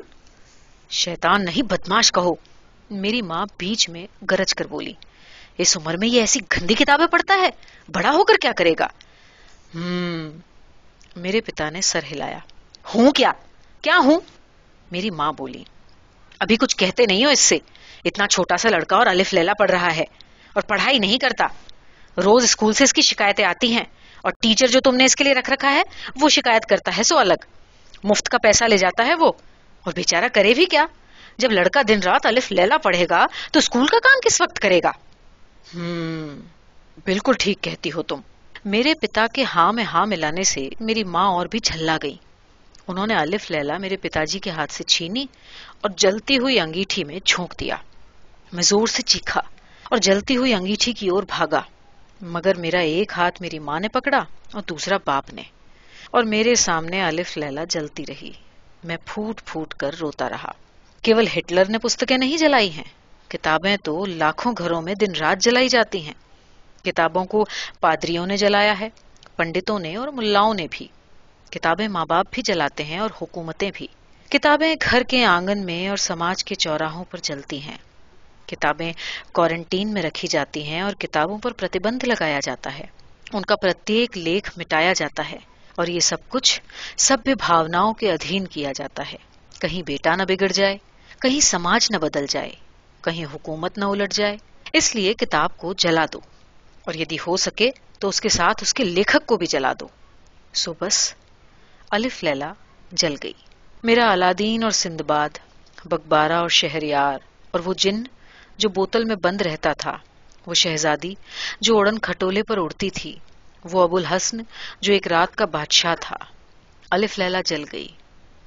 شیطان 0.90 1.44
نہیں، 1.44 1.62
بدماش 1.62 2.12
کہو۔ 2.12 2.34
میری 2.90 3.22
ماں 3.22 3.46
بیچ 3.58 3.88
میں 3.88 4.06
گرج 4.30 4.54
کر 4.54 4.66
بولی، 4.66 4.92
اس 5.58 5.76
عمر 5.76 5.96
میں 5.96 6.08
یہ 6.08 6.20
ایسی 6.20 6.40
گندی 6.40 6.74
کتابیں 6.74 7.06
پڑھتا 7.06 7.34
ہے؟ 7.34 7.50
بڑا 7.92 8.10
ہو 8.10 8.24
کر 8.24 8.34
کیا 8.42 8.52
کرے 8.56 8.72
گا؟ 8.78 8.86
ہم 9.74 10.30
میرے 11.16 11.40
پتا 11.40 11.70
نے 11.70 11.80
سر 11.80 12.00
ہلایا۔ 12.12 12.38
ہوں 12.94 13.10
کیا؟ 13.10 13.32
کیا 13.82 13.98
ہوں؟ 14.04 14.20
میری 14.90 15.10
ماں 15.10 15.32
بولی، 15.32 15.64
ابھی 16.40 16.56
کچھ 16.56 16.76
کہتے 16.76 17.06
نہیں 17.06 17.24
ہو 17.24 17.30
اس 17.30 17.40
سے۔ 17.40 17.58
اتنا 18.04 18.26
چھوٹا 18.26 18.56
سا 18.56 18.68
لڑکا 18.68 18.96
اور 18.96 19.06
الف 19.06 19.34
لیلا 19.34 19.52
پڑھ 19.58 19.70
رہا 19.70 19.96
ہے 19.96 20.04
اور 20.52 20.62
پڑھائی 20.62 20.98
نہیں 20.98 21.18
کرتا۔ 21.18 21.46
روز 22.20 22.44
اسکول 22.44 22.72
سے 22.72 22.84
اس 22.84 22.92
کی 22.92 23.02
شکایتیں 23.02 23.44
آتی 23.44 23.72
ہیں 23.72 23.84
اور 24.22 24.32
ٹیچر 24.42 24.66
جو 24.66 24.80
تم 24.80 24.94
نے 24.94 25.04
اس 25.04 25.16
کے 25.16 25.24
لیے 25.24 25.34
رکھ 25.34 25.50
رکھا 25.50 25.72
ہے، 25.72 25.82
وہ 26.20 26.28
شکایت 26.28 26.66
کرتا 26.66 26.96
ہے 26.96 27.02
سو 27.02 27.18
الگ۔ 27.18 27.44
مفت 28.04 28.28
کا 28.28 28.38
پیسہ 28.38 28.64
لے 28.64 28.76
جاتا 28.76 29.06
ہے 29.06 29.14
وہ۔ 29.14 29.32
اور 29.84 29.92
بیچارہ 29.92 30.24
کرے 30.32 30.54
بھی 30.54 30.66
کیا؟ 30.66 30.86
جب 31.38 31.52
لڑکا 31.52 31.82
دن 31.88 32.00
رات 32.04 32.26
الف 32.26 32.52
لیلا 32.52 32.76
پڑھے 32.78 33.06
گا 33.10 33.26
تو 33.52 33.58
اسکول 33.58 33.86
کا 33.86 33.98
کام 34.02 34.20
کس 34.24 34.40
وقت 34.40 34.60
کرے 34.60 34.80
گا؟ 34.84 34.90
ہم 35.74 36.40
بالکل 37.04 37.32
ٹھیک 37.38 37.60
کہتی 37.60 37.92
ہو 37.92 38.02
تم۔ 38.02 38.20
میرے 38.66 38.94
پتا 38.94 39.26
کے 39.26 39.44
ہاں 39.54 39.72
میں 39.72 39.84
ہاں 39.84 40.06
ملانے 40.06 40.42
سے 40.44 40.68
میری 40.80 41.04
ماں 41.04 41.26
اور 41.26 41.46
بھی 41.46 41.58
جھلا 41.58 41.96
گئی۔ 42.02 42.16
انہوں 42.88 43.06
نے 43.06 43.14
الف 43.14 43.50
لیلا 43.50 43.78
میرے 43.78 43.96
پتا 43.96 44.24
جی 44.24 44.38
کے 44.38 44.50
ہاتھ 44.50 44.72
سے 44.72 44.84
چھینی 44.84 45.26
اور 45.80 45.90
جلتی 45.96 46.38
ہوئی 46.38 46.60
انگیٹھی 46.60 47.04
میں 47.04 47.18
جھونک 47.24 47.60
دیا۔ 47.60 47.76
میں 48.52 48.62
زور 48.62 48.86
سے 48.86 49.02
چیخا 49.02 49.40
اور 49.84 49.98
جلتی 49.98 50.36
ہوئی 50.36 50.54
انگیٹھی 50.54 50.92
کی 50.92 51.08
اور 51.08 51.22
بھاگا۔ 51.22 51.60
مگر 52.20 52.54
میرا 52.54 52.78
ایک 52.78 53.12
ہاتھ 53.16 53.42
میری 53.42 53.58
ماں 53.58 53.80
نے 53.80 53.88
پکڑا 53.88 54.18
اور 54.52 54.62
دوسرا 54.68 54.96
باپ 55.06 55.34
نے۔ 55.34 55.42
اور 56.10 56.22
میرے 56.24 56.54
سامنے 56.54 57.02
الف 57.02 57.38
لیلا 57.38 57.64
جلتی 57.70 58.04
رہی۔ 58.08 58.32
میں 58.84 58.96
پھوٹ 59.04 59.40
پھوٹ 59.44 59.74
کر 59.74 59.94
روتا 60.00 60.28
رہا۔ 60.28 60.50
کیول 61.02 61.26
ہٹلر 61.36 61.64
نے 61.68 61.78
پستکیں 61.78 62.18
نہیں 62.18 62.36
جلائی 62.36 62.70
ہیں؟ 62.70 62.84
کتابیں 63.28 63.76
تو 63.76 64.06
لاکھوں 64.06 64.52
گھروں 64.58 64.82
میں 64.82 64.94
دن 64.94 65.14
رات 65.20 65.42
جلائی 65.42 65.68
جاتی 65.68 66.06
ہیں۔ 66.06 66.25
کتابوں 66.86 67.24
کو 67.24 67.44
پادریوں 67.80 68.26
نے 68.26 68.36
جلایا 68.36 68.80
ہے، 68.80 68.88
پنڈتوں 69.36 69.78
نے 69.78 69.96
اور 69.96 70.08
ملاؤں 70.08 70.54
نے 70.54 70.66
بھی۔ 70.70 70.88
کتابیں 71.50 71.88
ماں 71.88 72.06
باپ 72.06 72.26
بھی 72.30 72.42
جلاتے 72.42 72.84
ہیں 72.84 72.98
اور 72.98 73.10
حکومتیں 73.22 73.70
بھی۔ 73.74 73.86
کتابیں 74.30 74.74
گھر 74.90 75.02
کے 75.02 75.24
آنگن 75.24 75.64
میں 75.64 75.88
اور 75.88 75.96
سماج 75.96 76.44
کے 76.44 76.54
چوراہوں 76.54 77.04
پر 77.04 77.18
چلتی 77.18 77.60
ہیں۔ 77.62 77.76
کتابیں 78.46 78.92
کوارنٹین 79.32 79.92
میں 79.92 80.02
رکھی 80.02 80.28
جاتی 80.28 80.62
ہیں 80.62 80.80
اور 80.80 80.92
کتابوں 80.92 81.38
پر 81.38 81.52
پرتیبند 81.52 82.04
لگایا 82.04 82.40
جاتا 82.42 82.78
ہے۔ 82.78 82.84
ان 83.32 83.42
کا 83.42 83.56
پرتیک 83.56 84.18
لیکھ 84.18 84.58
مٹایا 84.58 84.92
جاتا 84.92 85.30
ہے 85.30 85.38
اور 85.76 85.86
یہ 85.86 86.00
سب 86.00 86.16
کچھ 86.28 86.60
سبھی 86.96 87.34
بھاوناؤں 87.34 87.94
کے 87.94 88.12
ادھین 88.12 88.46
کیا 88.46 88.72
جاتا 88.74 89.02
ہے۔ 89.12 89.18
کہیں 89.60 89.82
بیٹا 89.82 90.16
نہ 90.16 90.22
بگڑ 90.22 90.48
جائے، 90.48 90.78
کہیں 91.20 91.40
سماج 91.40 91.86
نہ 91.90 91.96
بدل 91.96 92.26
جائے، 92.28 92.52
کہیں 93.00 93.24
حکومت 93.34 93.78
نہ 93.78 93.84
الٹ 93.84 94.12
جائے۔ 94.12 94.36
اس 94.72 94.94
لیے 94.94 95.14
کتاب 95.14 95.56
کو 95.56 95.72
جلا 95.72 96.04
دو۔ 96.12 96.35
اور 96.86 96.94
یدی 96.94 97.16
ہو 97.26 97.36
سکے 97.36 97.70
تو 97.98 98.08
اس 98.08 98.20
کے 98.20 98.28
ساتھ 98.28 98.62
اس 98.62 98.74
کے 98.74 98.84
لیکھک 98.84 99.26
کو 99.26 99.36
بھی 99.36 99.46
جلا 99.46 99.72
دو۔ 99.80 99.86
سو 100.54 100.72
بس 100.80 101.14
الف 101.90 102.22
لیلا 102.24 102.52
جل 102.92 103.14
گئی۔ 103.22 103.32
میرا 103.82 104.12
الادین 104.12 104.62
اور 104.62 104.70
سندباد 104.70 105.38
بکبارہ 105.84 106.32
اور 106.32 106.48
شہریار، 106.48 107.18
اور 107.50 107.60
وہ 107.64 107.74
جن 107.74 108.02
جو 108.58 108.68
بوتل 108.68 109.04
میں 109.04 109.16
بند 109.16 109.40
رہتا 109.40 109.72
تھا، 109.72 109.96
وہ 110.46 110.54
شہزادی 110.54 111.14
جو 111.60 111.78
اڑن 111.78 111.98
کھٹولے 111.98 112.42
پر 112.42 112.58
اڑتی 112.58 112.90
تھی، 112.90 113.16
وہ 113.64 113.82
ابو 113.82 113.96
الحسن 113.96 114.36
جو 114.80 114.92
ایک 114.92 115.06
رات 115.08 115.36
کا 115.36 115.44
بادشاہ 115.44 115.94
تھا۔ 116.00 116.16
الف 116.90 117.18
لیلا 117.18 117.40
جل 117.46 117.64
گئی۔ 117.72 117.88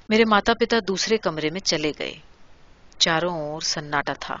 میرے 0.08 0.24
ماتا 0.24 0.52
پتا 0.54 0.76
دوسرے 0.88 1.16
کمرے 1.16 1.50
میں 1.50 1.60
چلے 1.60 1.92
گئے۔ 1.98 2.14
چاروں 2.98 3.34
اور 3.40 3.60
سناٹا 3.60 4.12
تھا۔ 4.20 4.36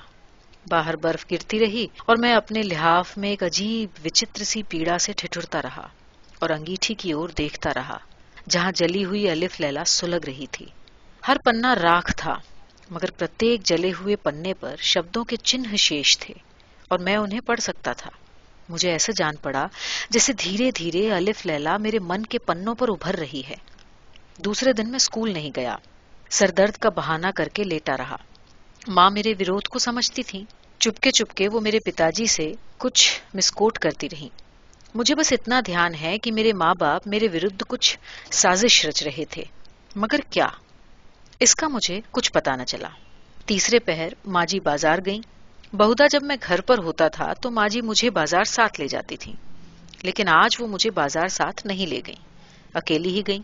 باہر 0.68 0.96
برف 0.96 1.24
گرتی 1.30 1.58
رہی 1.58 1.86
اور 2.06 2.16
میں 2.16 2.34
اپنے 2.34 2.62
لحاف 2.62 3.18
میں 3.18 3.28
ایک 3.28 3.42
عجیب 3.42 3.90
وچتر 4.04 4.44
سی 4.44 4.62
پیڑا 4.62 4.98
سے 4.98 5.12
ٹھٹرتا 5.12 5.62
رہا 5.62 5.88
اور 6.38 6.50
انگیٹھی 6.50 6.94
کی 6.94 7.12
اور 7.12 7.28
دیکھتا 7.28 7.70
رہا 7.74 7.96
جہاں 8.48 8.72
جلی 8.74 9.04
ہوئی 9.04 9.30
الف 9.30 9.60
لیلا 9.60 9.84
سلگ 9.84 10.24
رہی 10.26 10.46
تھی۔ 10.50 10.66
ہر 11.28 11.36
پنا 11.44 11.74
راکھ 11.74 12.12
تھا، 12.16 12.34
مگر 12.90 13.10
پرتیک 13.10 13.62
جلے 13.62 13.92
ہوئے 14.00 14.16
پنے 14.16 14.54
پر 14.54 14.74
شبدوں 14.78 15.24
کے 15.24 15.36
چنہ 15.36 15.76
شیش 15.76 16.18
تھے 16.18 16.34
اور 16.88 16.98
میں 16.98 17.16
انہیں 17.16 17.40
پڑھ 17.40 17.60
سکتا 17.60 17.92
تھا۔ 17.92 18.10
مجھے 18.68 18.90
ایسا 18.90 19.12
جان 19.16 19.36
پڑا 19.36 19.66
جیسے 20.10 20.32
دھیرے 20.32 20.70
دھیرے 20.70 21.12
الف 21.12 21.46
لیلا 21.46 21.76
میرے 21.76 21.98
من 21.98 22.22
کے 22.22 22.38
پنوں 22.38 22.74
پر 22.74 22.88
ابھر 22.88 23.16
رہی 23.16 23.42
ہے۔ 23.48 23.56
دوسرے 24.38 24.72
دن 24.72 24.86
میں 24.86 24.96
اسکول 24.96 25.32
نہیں 25.32 25.50
گیا۔ 25.56 25.76
سر 26.30 26.50
درد 26.50 26.76
کا 26.76 26.88
بہانہ 26.88 27.26
کر 27.36 27.48
کے 27.48 27.64
لیٹا 27.64 27.96
رہا۔ 27.96 28.16
ماں 28.88 29.10
میرے 29.10 29.34
وروت 29.40 29.68
کو 29.68 29.78
سمجھتی 29.78 30.22
تھی 30.22 30.44
چپکے 30.80 31.10
چپکے 31.10 31.48
وہ 31.48 31.60
میرے 31.60 31.78
پتا 31.80 32.10
جی 32.10 32.26
سے 32.26 32.52
کچھ 32.78 33.20
مسکوٹ 33.34 33.78
کرتی 33.78 34.08
رہی۔ 34.12 34.28
مجھے 34.94 35.14
بس 35.14 35.32
اتنا 35.32 35.60
دھیان 35.66 35.94
ہے 35.94 36.18
کہ 36.18 36.32
میرے 36.32 36.52
ماں 36.52 36.74
باپ 36.74 37.06
میرے 37.06 37.28
ورد 37.28 37.62
کچھ 37.68 37.98
سازش 38.32 38.86
رچ 38.86 39.02
رہے 39.02 39.24
تھے۔ 39.24 39.44
مگر 39.96 40.20
کیا؟ 40.30 40.48
اس 41.40 41.54
کا 41.54 41.68
مجھے 41.68 42.00
کچھ 42.10 42.32
پتا 42.32 42.56
نہ 42.56 42.62
چلا۔ 42.62 42.88
تیسرے 43.46 43.78
پہر 43.78 44.08
ماں 44.24 44.46
جی 44.46 44.60
بازار 44.60 44.98
گئیں۔ 45.06 45.22
بہدا 45.72 46.06
جب 46.06 46.22
میں 46.22 46.36
گھر 46.48 46.60
پر 46.60 46.78
ہوتا 46.78 47.08
تھا 47.08 47.32
تو 47.42 47.50
ماں 47.50 47.68
جی 47.68 47.80
مجھے 47.80 48.10
بازار 48.10 48.44
ساتھ 48.44 48.80
لے 48.80 48.88
جاتی 48.88 49.16
تھی 49.16 49.32
لیکن 50.02 50.28
آج 50.28 50.56
وہ 50.60 50.66
مجھے 50.66 50.90
بازار 50.90 51.28
ساتھ 51.28 51.66
نہیں 51.66 51.86
لے 51.86 52.00
گئیں۔ 52.06 52.22
اکیلی 52.74 53.08
ہی 53.08 53.22
گئیں۔ 53.26 53.42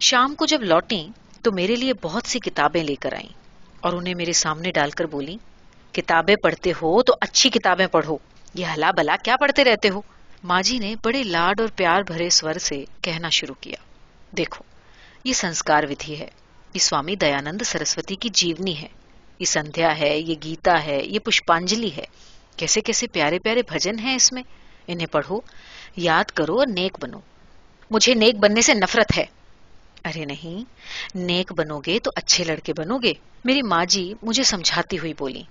شام 0.00 0.34
کو 0.34 0.46
جب 0.46 0.62
لوٹیں 0.62 1.08
تو 1.42 1.52
میرے 1.52 1.76
لیے 1.76 1.92
بہت 2.02 2.22
سی 2.26 2.38
کتابیں 2.38 2.84
لے 2.84 2.94
کر 2.94 3.12
آئیں۔ 3.12 3.47
اور 3.80 3.92
انہیں 3.92 4.14
میرے 4.14 4.32
سامنے 4.32 4.70
ڈال 4.70 4.90
کر 4.90 5.04
بولی، 5.04 5.36
کتابیں 5.92 6.36
پڑھتے 6.36 6.70
ہو 6.70 7.02
تو 7.02 7.14
اچھی 7.20 7.50
کتابیں 7.50 7.86
پڑھو۔ 7.86 8.18
یہ 8.54 8.66
ہلا 8.74 8.90
بلا 8.90 9.16
کیا 9.24 9.36
پڑھتے 9.40 9.64
رہتے 9.64 9.88
ہو؟ 9.88 10.00
ماں 10.44 10.62
جی 10.62 10.78
نے 10.78 10.94
بڑے 11.04 11.22
لاڈ 11.22 11.60
اور 11.60 11.68
پیار 11.76 12.02
بھرے 12.02 12.30
سور 12.30 12.54
سے 12.54 12.84
کہنا 13.02 13.28
شروع 13.28 13.54
کیا۔ 13.60 13.76
دیکھو، 14.36 14.64
یہ 15.24 15.32
سنسکار 15.32 15.84
ودھی 15.84 16.20
ہے۔ 16.20 16.28
یہ 16.74 16.78
سوامی 16.78 17.16
دیانند 17.16 17.62
سرسوتی 17.62 18.16
کی 18.16 18.28
جیونی 18.28 18.82
ہے۔ 18.82 18.88
یہ 19.38 19.44
سندھیا 19.44 19.98
ہے، 19.98 20.18
یہ 20.18 20.34
گیتا 20.44 20.84
ہے، 20.84 21.00
یہ 21.04 21.18
پشپانجلی 21.18 21.90
ہے۔ 21.96 22.04
کیسے 22.56 22.80
کیسے 22.80 23.06
پیارے 23.06 23.38
پیارے 23.38 23.62
بھجن 23.68 23.98
ہیں 23.98 24.14
اس 24.14 24.32
میں؟ 24.32 24.42
انہیں 24.86 25.06
پڑھو، 25.06 25.40
یاد 25.96 26.24
کرو 26.24 26.58
اور 26.58 26.66
نیک 26.66 26.98
بنو۔ 27.00 27.18
مجھے 27.90 28.14
نیک 28.14 28.36
بننے 28.36 28.62
سے 28.62 28.74
نفرت 28.74 29.18
ہے۔ 29.18 29.24
ارے 30.04 30.24
نہیں، 30.24 30.64
نیک 31.14 31.52
بنو 31.52 31.78
گے 31.78 31.98
تو 31.98 32.10
اچھے 32.16 32.44
لڑکے 32.44 32.72
بنو 32.72 32.98
گے 32.98 33.12
میری 33.44 33.62
ماں 33.62 33.84
جی 33.84 34.14
مجھے 34.22 34.42
سمجھاتی 34.42 34.98
ہوئی 34.98 35.14
بولی، 35.18 35.42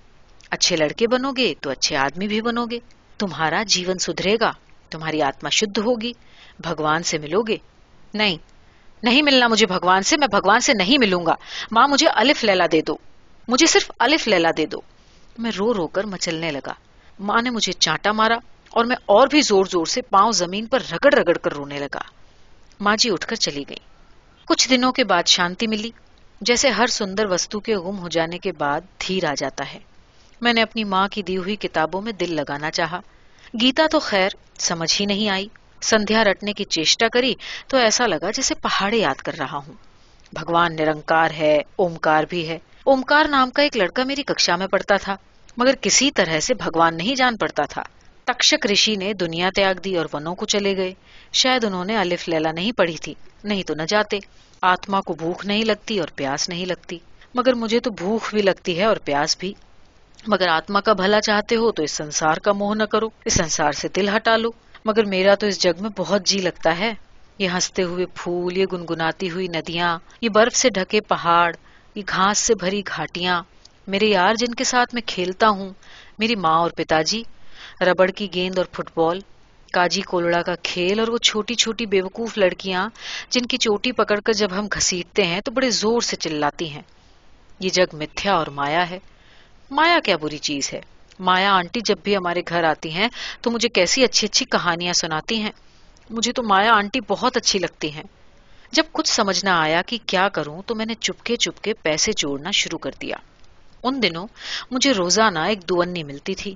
اچھے 0.50 0.75
لڑکے 0.75 1.08
بنو 1.08 1.32
گے 1.32 1.54
تو 1.62 1.70
اچھے 1.70 1.96
آدمی 1.96 2.27
بھی 2.27 2.42
بنو 2.42 2.66
گے 2.66 2.80
تمہارا 3.18 3.63
جیون 3.63 3.98
سدھرے 3.98 4.36
گا، 4.42 4.51
تمہاری 4.89 5.22
آتما 5.22 5.50
شدھ 5.50 5.80
ہوگی، 5.80 6.12
بھگوان 6.60 7.04
سے 7.04 7.18
ملو 7.18 7.42
گے 7.42 7.58
نہیں 8.13 8.38
نہیں 9.04 9.22
ملنا 9.22 9.48
مجھے 9.48 9.66
بھگوان 9.66 10.01
سے، 10.01 10.16
میں 10.20 10.27
بھگوان 10.27 10.60
سے 10.60 10.74
نہیں 10.74 10.98
ملوں 10.98 11.25
گا۔ 11.25 11.34
ماں 11.72 11.88
مجھے 11.88 12.08
الف 12.08 12.44
لیلا 12.44 12.66
دے 12.72 12.82
دو۔ 12.82 12.96
مجھے 13.48 13.66
صرف 13.66 13.92
الف 14.00 14.27
لیلا 14.27 14.50
دے 14.58 14.66
دو۔ 14.66 14.82
میں 15.38 15.51
رو 15.58 15.74
رو 15.74 15.88
کر 15.88 16.04
مچلنے 16.04 16.51
لگا۔ 16.51 16.74
ماں 17.20 17.42
نے 17.42 17.50
مجھے 17.50 17.72
چانٹا 17.72 18.12
مارا 18.12 18.36
اور 18.70 18.86
میں 18.86 18.96
اور 19.06 19.27
بھی 19.27 19.42
زور 19.42 19.66
زور 19.66 19.86
سے 19.86 20.01
پاؤں 20.01 20.32
زمین 20.32 20.66
پر 20.66 20.80
رگڑ 20.92 21.13
رگڑ 21.13 21.38
کر 21.38 21.54
رونے 21.54 21.80
لگا۔ 21.80 22.00
ماں 22.80 22.96
جی 22.96 23.10
اٹھ 23.10 23.27
کر 23.27 23.36
چلی 23.36 23.63
گئی 23.70 23.97
کچھ 24.48 24.70
دنوں 24.70 24.92
کے 24.92 25.04
بعد 25.04 25.24
شانتی 25.27 25.68
ملی، 25.68 25.92
جیسے 26.42 26.70
ہر 26.70 26.88
سندر 26.88 27.25
وستو 27.25 27.60
کے 27.60 27.75
غم 27.75 28.00
ہو 28.00 28.08
جانے 28.08 28.38
کے 28.38 28.51
بعد 28.51 28.82
دھیر 29.08 29.25
آ 29.25 29.34
جاتا 29.38 29.74
ہے۔ 29.74 29.80
میں 30.42 30.54
نے 30.54 30.62
اپنی 30.62 30.84
ماں 30.84 31.08
کی 31.08 31.22
دی 31.22 31.38
ہوئی 31.38 31.56
کتابوں 31.56 32.01
میں 32.01 32.12
دل 32.12 32.36
لگانا 32.36 32.72
چاہا۔ 32.72 33.00
گیتا 33.62 33.88
تو 33.92 34.00
خیر، 34.00 34.30
سمجھ 34.60 35.01
ہی 35.01 35.06
نہیں 35.06 35.30
آئی۔ 35.30 35.48
سندھیا 35.82 36.24
رٹنے 36.24 36.54
کی 36.54 36.63
چیشٹا 36.63 37.08
کری 37.08 37.34
تو 37.68 37.77
ایسا 37.77 38.08
لگا 38.08 38.32
جیسے 38.32 38.56
پہاڑے 38.56 38.98
یاد 38.98 39.16
کر 39.16 39.36
رہا 39.39 39.58
ہوں۔ 39.58 39.74
بھگوان 40.34 40.75
نرنکار 40.75 41.32
ہے، 41.32 41.60
اومکار 41.75 42.24
بھی 42.24 42.48
ہے۔ 42.48 42.60
اومکار 42.84 43.25
نام 43.25 43.50
کا 43.50 43.62
ایک 43.62 43.77
لڑکا 43.77 44.04
میری 44.04 44.24
ککشا 44.24 44.56
میں 44.56 44.68
پڑتا 44.68 44.98
تھا، 44.98 45.16
مگر 45.58 45.75
کسی 45.82 46.12
طرح 46.12 46.39
سے 46.39 46.54
بھگوان 46.54 46.98
نہیں 46.98 47.16
جان 47.16 47.38
پڑتا 47.38 47.63
تھا۔ 47.63 47.82
تکشک 48.28 48.68
رشی 48.72 48.96
نے 48.96 49.14
دنیا 49.14 49.50
تیاگ 49.56 49.76
دی 49.76 49.98
اور 49.98 50.06
ونوں 50.14 50.36
کو 50.36 50.46
چلے 50.46 50.78
گئے۔ 50.78 50.94
شاید 51.34 51.64
انہوں 51.64 51.86
نے 51.86 51.98
الف 51.98 52.30
لیلا 52.30 52.52
نہیں 52.52 52.72
پڑھی 52.72 52.98
تھی، 52.98 53.14
نہیں 53.44 53.64
تو 53.64 53.74
نہ 53.74 53.82
جاتے۔ 53.88 54.20
آتما 54.62 55.02
کو 55.02 55.14
بھوک 55.14 55.46
نہیں 55.46 55.66
لگتی 55.66 56.00
اور 56.00 56.08
پیاس 56.16 56.50
نہیں 56.50 56.66
لگتی۔ 56.66 57.00
مگر 57.36 57.54
مجھے 57.54 57.80
تو 57.80 57.92
بھوک 57.92 58.22
بھی 58.30 58.42
لگتی 58.42 58.80
ہے 58.80 58.84
اور 58.84 58.98
پیاس 58.98 59.38
بھی۔ 59.38 59.54
مگر 60.28 60.48
آتما 60.48 60.82
کا 60.82 60.94
بھلا 60.94 61.22
چاہتے 61.22 61.56
ہو 61.56 61.72
تو 61.72 61.84
اس 61.84 61.92
سنسار 61.92 62.38
کا 62.38 62.52
موہ 62.52 62.76
نہ 62.76 62.84
کرو، 62.84 63.10
اس 63.26 63.34
سنسار 63.34 63.72
سے 63.72 63.88
دل 63.88 64.10
ہٹا 64.16 64.38
لو۔ 64.38 64.50
مگر 64.86 65.06
میرا 65.06 65.36
تو 65.36 65.48
اس 65.48 65.60
جگ 65.60 65.82
میں 65.82 65.90
بہت 65.98 66.26
جی 66.26 66.40
لگتا 66.40 66.80
ہے۔ 66.80 66.94
یہ 67.38 67.48
ہنستے 67.48 67.84
ہوئے 67.84 68.06
پھول، 68.16 68.58
یہ 68.58 68.66
گنگناتی 68.74 69.30
ہوئی 69.30 69.48
ندیاں، 69.48 70.00
یہ 70.22 70.30
برف 70.30 70.56
سے 70.56 70.70
ڈھکے 70.70 71.02
پہاڑ، 71.02 71.56
یہ 71.96 72.02
گھاس 72.10 72.38
سے 72.38 72.56
بھری 72.56 72.82
گھاٹیاں۔ 72.88 73.44
میرے 73.88 74.06
یار 74.06 74.34
جن 74.34 74.54
کے 74.54 74.64
ساتھ 74.64 74.94
میں 74.94 75.02
کھیلتا 75.06 75.50
ہوں، 75.50 75.70
میری 76.20 76.36
ماں 76.36 76.60
اور 76.60 76.72
پتا 76.72 77.02
جی 77.02 77.24
ربڑ 77.86 78.12
کی 78.12 78.28
گیند 78.34 78.58
اور 78.58 78.66
فٹ 78.72 78.90
بال، 78.96 79.20
کاجی 79.74 80.02
کولڑا 80.02 80.42
کا 80.42 80.56
کھیل 80.64 81.00
اور 81.00 81.08
وہ 81.08 81.18
چھوٹی 81.18 81.56
چھوٹی 81.56 81.86
بیوقوف 81.86 82.38
لڑکیاں 82.38 82.90
جن 83.30 83.46
کی 83.46 83.58
چوٹی 83.58 83.92
پکڑ 83.92 84.20
کر 84.20 84.34
جب 84.34 84.48
ہم 84.52 84.68
گھسیٹتے 84.74 85.24
ہیں 85.24 85.42
تو 85.42 85.52
بڑے 85.52 85.70
زور 85.70 86.02
سے 86.02 86.16
چلاتی 86.16 86.70
ہیں۔ 86.70 86.82
یہ 87.60 87.70
جگ 87.70 87.96
متھیا 87.96 88.34
اور 88.34 88.48
مایا 88.48 88.90
ہے۔ 88.90 89.00
مایا 89.72 90.00
کیا 90.04 90.18
بری 90.18 90.38
چیز 90.38 90.74
ہے؟ 90.74 90.82
مایا 91.20 91.54
آنٹی 91.54 91.80
جب 91.86 91.96
بھی 92.04 92.18
ہمارے 92.18 92.42
گھر 92.48 92.64
آتی 92.64 92.92
ہیں 92.92 93.08
تو 93.42 93.52
مجھے 93.52 93.70
کیسی 93.70 94.04
اچھی 94.04 94.28
اچھی 94.28 94.46
کہانیاں 94.46 94.94
سناتی 94.94 95.42
ہیں۔ 95.42 95.52
مجھے 96.10 96.32
تو 96.32 96.44
مایا 96.44 96.72
آنٹی 96.74 97.00
بہت 97.08 97.38
اچھی 97.38 97.60
لگتی 97.60 97.92
ہیں۔ 97.92 98.04
جب 98.72 98.84
کچھ 98.92 99.10
سمجھ 99.10 99.46
نہ 99.46 99.50
آیا 99.50 99.82
کہ 99.82 99.98
کیا 100.06 100.30
کروں 100.30 100.62
تو 100.66 100.76
میں 100.76 100.86
نے 100.86 100.94
چپکے 100.94 101.36
چپکے 101.36 101.74
پیسے 101.74 102.12
جوڑنا 102.12 102.52
شروع 102.52 102.80
کر 102.80 102.92
دیا۔ 103.02 103.16
ان 103.84 104.04
دنوں 104.04 104.28
مجھے 104.72 104.92
روزانہ 104.92 105.40
ایک 105.40 105.70
دونی 105.70 106.04
ملتی 106.04 106.36
تھی۔ 106.36 106.56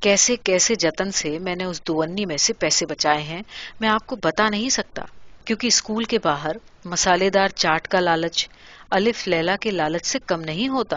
کیسے 0.00 0.36
کیسے 0.36 0.74
جتن 0.74 1.12
سے 1.12 1.38
میں 1.38 1.56
نے 1.56 1.64
اس 1.64 1.86
دونی 1.86 2.26
میں 2.26 2.36
سے 2.36 2.52
پیسے 2.52 2.86
بچائے 2.86 3.22
ہیں، 3.22 3.42
میں 3.80 3.88
آپ 3.88 4.06
کو 4.06 4.16
بتا 4.16 4.48
نہیں 4.48 4.68
سکتا۔ 4.68 5.02
کیونکہ 5.44 5.66
اسکول 5.66 6.04
کے 6.04 6.18
باہر 6.24 6.56
مسالے 6.84 7.30
دار 7.30 7.48
چاٹ 7.48 7.88
کا 7.88 8.00
لالچ، 8.00 8.48
الف 8.90 9.28
لیلا 9.28 9.56
کے 9.56 9.70
لالچ 9.70 10.06
سے 10.06 10.18
کم 10.26 10.40
نہیں 10.40 10.68
ہوتا۔ 10.68 10.96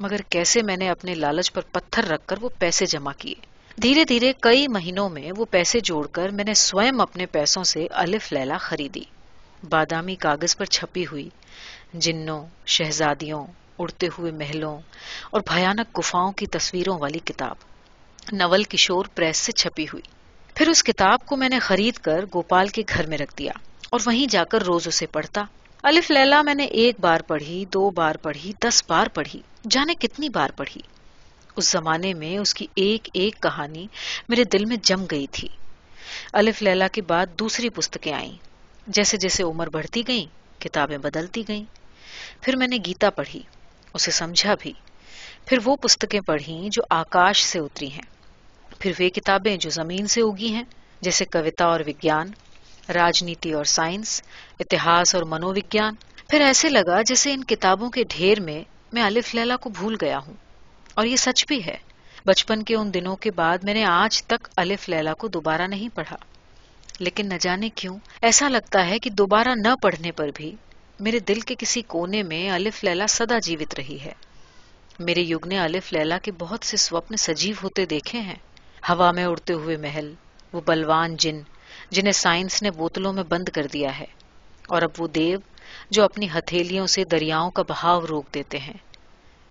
مگر 0.00 0.16
کیسے 0.28 0.62
میں 0.62 0.76
نے 0.76 0.90
اپنے 0.90 1.14
لالچ 1.14 1.52
پر 1.52 1.60
پتھر 1.72 2.04
رکھ 2.04 2.26
کر 2.26 2.36
وہ 2.40 2.48
پیسے 2.58 2.86
جمع 2.86 3.12
کیے۔ 3.18 3.34
دھیرے 3.82 4.04
دھیرے 4.04 4.32
کئی 4.40 4.68
مہینوں 4.68 5.08
میں 5.08 5.32
وہ 5.36 5.44
پیسے 5.44 5.80
جوڑ 5.80 6.06
کر 6.06 6.28
میں 6.28 6.44
نے 6.44 6.54
سوئم 6.54 7.00
اپنے 7.00 7.26
پیسوں 7.26 7.64
سے 7.64 7.86
الف 7.90 8.32
لیلا 8.32 8.58
خریدی۔ 8.58 9.04
بادامی 9.68 10.14
کاغذ 10.14 10.56
پر 10.56 10.64
چھپی 10.64 11.06
ہوئی 11.06 11.28
جنوں، 11.94 12.46
شہزادیوں، 12.66 13.46
اڑتے 13.78 14.08
ہوئے 14.18 14.32
محلوں 14.32 14.78
اور 15.30 15.40
بھیانک 15.40 15.98
گفاؤں 15.98 16.32
کی 16.32 16.46
تصویروں 16.46 16.98
والی 16.98 17.18
کتاب۔ 17.18 17.56
نول 18.32 18.64
کشور 18.64 19.04
پریس 19.14 19.36
سے 19.36 19.52
چھپی 19.52 19.84
ہوئی۔ 19.84 20.02
پھر 20.54 20.68
اس 20.68 20.84
کتاب 20.84 21.26
کو 21.26 21.36
میں 21.36 21.48
نے 21.48 21.58
خرید 21.58 21.94
کر 21.94 22.24
گوپال 22.34 22.68
کے 22.68 22.82
گھر 22.88 23.06
میں 23.06 23.18
رکھ 23.18 23.36
دیا 23.38 23.52
اور 23.90 24.00
وہیں 24.06 24.26
جا 24.26 24.44
کر 24.44 24.62
روز 24.62 24.88
اسے 24.88 25.06
پڑھتا۔ 25.06 25.44
الف 25.82 26.10
لیلا 26.10 26.42
میں 26.42 26.54
نے 26.54 26.64
ایک 26.64 27.00
بار 27.00 27.20
پڑھی، 27.20 27.64
دو 27.64 27.90
بار 27.90 28.14
پڑھی، 28.14 28.52
دس 28.62 28.82
بار 28.88 29.06
پڑھی، 29.06 29.40
جانے 29.70 29.94
کتنی 29.94 30.28
بار 30.28 30.50
پڑھی۔ 30.56 30.80
اس 31.56 31.70
زمانے 31.70 32.14
میں 32.14 32.38
اس 32.38 32.54
کی 32.54 32.66
ایک 32.76 33.08
ایک 33.14 33.42
کہانی 33.42 33.86
میرے 34.28 34.44
دل 34.44 34.64
میں 34.64 34.76
جم 34.82 35.06
گئی 35.10 35.26
تھی۔ 35.26 35.48
الف 36.32 36.62
لیلا 36.62 36.88
کے 36.88 37.02
بعد 37.02 37.26
دوسری 37.38 37.68
پستکیں 37.68 38.12
آئیں۔ 38.12 38.32
جیسے 38.86 39.16
جیسے 39.16 39.42
عمر 39.42 39.66
بڑھتی 39.66 40.02
گئیں، 40.08 40.60
کتابیں 40.60 40.98
بدلتی 40.98 41.42
گئیں۔ 41.48 41.64
پھر 42.40 42.56
میں 42.56 42.66
نے 42.66 42.76
گیتا 42.86 43.10
پڑھی، 43.10 43.42
اسے 43.94 44.10
سمجھا 44.10 44.54
بھی۔ 44.60 44.72
پھر 45.46 45.58
وہ 45.64 45.76
پستکیں 45.76 46.20
پڑھیں 46.20 46.68
جو 46.72 46.82
آکاش 46.90 47.44
سے 47.44 47.58
اتری 47.58 47.90
ہیں۔ 47.90 48.17
پھر 48.78 48.92
وہ 48.98 49.08
کتابیں 49.08 49.56
جو 49.56 49.70
زمین 49.70 50.06
سے 50.06 50.20
اگی 50.20 50.54
ہیں، 50.54 50.64
جیسے 51.00 51.24
کوتا 51.24 51.64
اور 51.64 51.80
وگیان، 51.80 52.30
راجنیتی 52.94 53.52
اور 53.52 53.64
سائنس، 53.64 54.22
اتہاس 54.60 55.14
اور 55.14 55.22
منووگیان۔ 55.22 55.94
پھر 56.28 56.40
ایسے 56.40 56.68
لگا 56.68 57.02
جیسے 57.02 57.32
ان 57.32 57.44
کتابوں 57.44 57.90
کے 57.90 58.04
ڈھیر 58.08 58.40
میں 58.40 58.64
میں 58.92 59.02
الف 59.02 59.34
لیلا 59.34 59.56
کو 59.56 59.70
بھول 59.70 59.96
گیا 60.00 60.18
ہوں۔ 60.18 60.34
اور 60.94 61.06
یہ 61.06 61.16
سچ 61.16 61.46
بھی 61.46 61.66
ہے۔ 61.66 61.76
بچپن 62.26 62.62
کے 62.62 62.74
ان 62.76 62.94
دنوں 62.94 63.16
کے 63.16 63.30
بعد 63.30 63.58
میں 63.62 63.74
نے 63.74 63.84
آج 63.84 64.22
تک 64.22 64.48
الف 64.56 64.88
لیلا 64.88 65.14
کو 65.14 65.28
دوبارہ 65.28 65.62
نہیں 65.62 65.88
پڑھا۔ 65.94 66.16
لیکن 66.98 67.28
نہ 67.28 67.34
جانے 67.40 67.68
کیوں، 67.68 67.98
ایسا 68.22 68.48
لگتا 68.48 68.86
ہے 68.86 68.98
کہ 68.98 69.10
دوبارہ 69.10 69.48
نہ 69.48 69.76
پڑھنے 69.82 70.12
پر 70.12 70.28
بھی 70.34 70.56
میرے 71.00 71.18
دل 71.18 71.40
کے 71.40 71.54
کسی 71.58 71.82
کونے 71.82 72.22
میں 72.22 72.50
الف 72.50 72.84
لیلا 72.84 73.06
سدا 73.06 73.38
جیوت 73.38 73.74
رہی 73.74 73.98
ہے۔ 74.00 74.12
میرے 74.98 75.20
یگ 75.20 75.46
نے 75.46 75.58
الف 75.58 75.92
لیلا 75.92 76.18
کے 76.18 76.32
بہت 76.32 76.64
سے 76.64 76.76
سوپن 76.76 77.16
سجیو 77.16 77.54
ہوتے 77.62 77.86
دیکھے 77.86 78.20
ہیں۔ 78.20 78.36
ہوا 78.82 79.10
میں 79.12 79.24
اڑتے 79.24 79.52
ہوئے 79.52 79.76
محل، 79.76 80.12
وہ 80.52 80.60
بلوان 80.66 81.16
جن، 81.16 81.40
جنہیں 81.90 82.12
سائنس 82.12 82.62
نے 82.62 82.70
بوتلوں 82.70 83.12
میں 83.12 83.22
بند 83.22 83.48
کر 83.48 83.66
دیا 83.66 83.98
ہے، 83.98 84.06
اور 84.68 84.82
اب 84.82 84.90
وہ 84.98 85.06
دیو 85.08 85.38
جو 85.90 86.04
اپنی 86.04 86.28
ہتھیلیوں 86.28 86.86
سے 86.86 87.04
دریاؤں 87.04 87.50
کا 87.50 87.62
بہاؤ 87.68 88.00
روک 88.06 88.34
دیتے 88.34 88.58
ہیں۔ 88.58 88.76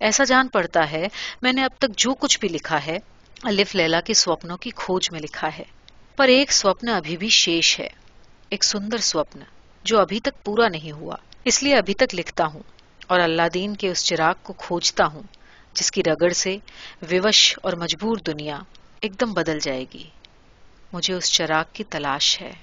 ایسا 0.01 0.24
جان 0.24 0.48
پڑتا 0.48 0.91
ہے، 0.91 1.07
میں 1.41 1.53
نے 1.53 1.63
اب 1.63 1.77
تک 1.77 1.98
جو 1.98 2.13
کچھ 2.13 2.39
بھی 2.39 2.48
لکھا 2.50 2.86
ہے، 2.86 2.98
الف 3.43 3.75
لیلا 3.75 4.01
کے 4.01 4.13
سوپنوں 4.13 4.57
کی 4.57 4.69
کھوج 4.75 5.12
میں 5.12 5.19
لکھا 5.19 5.50
ہے۔ 5.57 5.63
پر 6.17 6.27
ایک 6.27 6.51
سوپن 6.51 6.89
ابھی 6.89 7.17
بھی 7.17 7.29
شیش 7.29 7.79
ہے، 7.79 7.89
ایک 8.50 8.63
سندر 8.63 8.98
سوپن 9.03 9.39
جو 9.86 10.00
ابھی 10.00 10.19
تک 10.19 10.43
پورا 10.46 10.67
نہیں 10.67 10.91
ہوا۔ 10.91 11.15
اس 11.46 11.62
لیے 11.63 11.75
ابھی 11.75 11.93
تک 11.93 12.15
لکھتا 12.15 12.46
ہوں، 12.46 12.63
اور 13.07 13.19
اللہ 13.19 13.48
دین 13.53 13.75
کے 13.75 13.89
اس 13.89 14.03
چراغ 14.05 14.34
کو 14.43 14.53
کھوجتا 14.53 15.05
ہوں، 15.05 15.24
جس 15.75 15.91
کی 15.91 16.03
رگڑ 16.03 16.31
سے 16.34 16.57
وش 17.12 17.57
اور 17.63 17.74
مجبور 17.74 18.17
دنیا 18.17 18.60
ایک 19.01 19.19
دم 19.19 19.33
بدل 19.33 19.59
جائے 19.59 19.85
گی۔ 19.93 20.03
مجھے 20.93 21.13
اس 21.13 21.31
چراغ 21.31 21.63
کی 21.73 21.83
تلاش 21.83 22.41
ہے۔ 22.41 22.53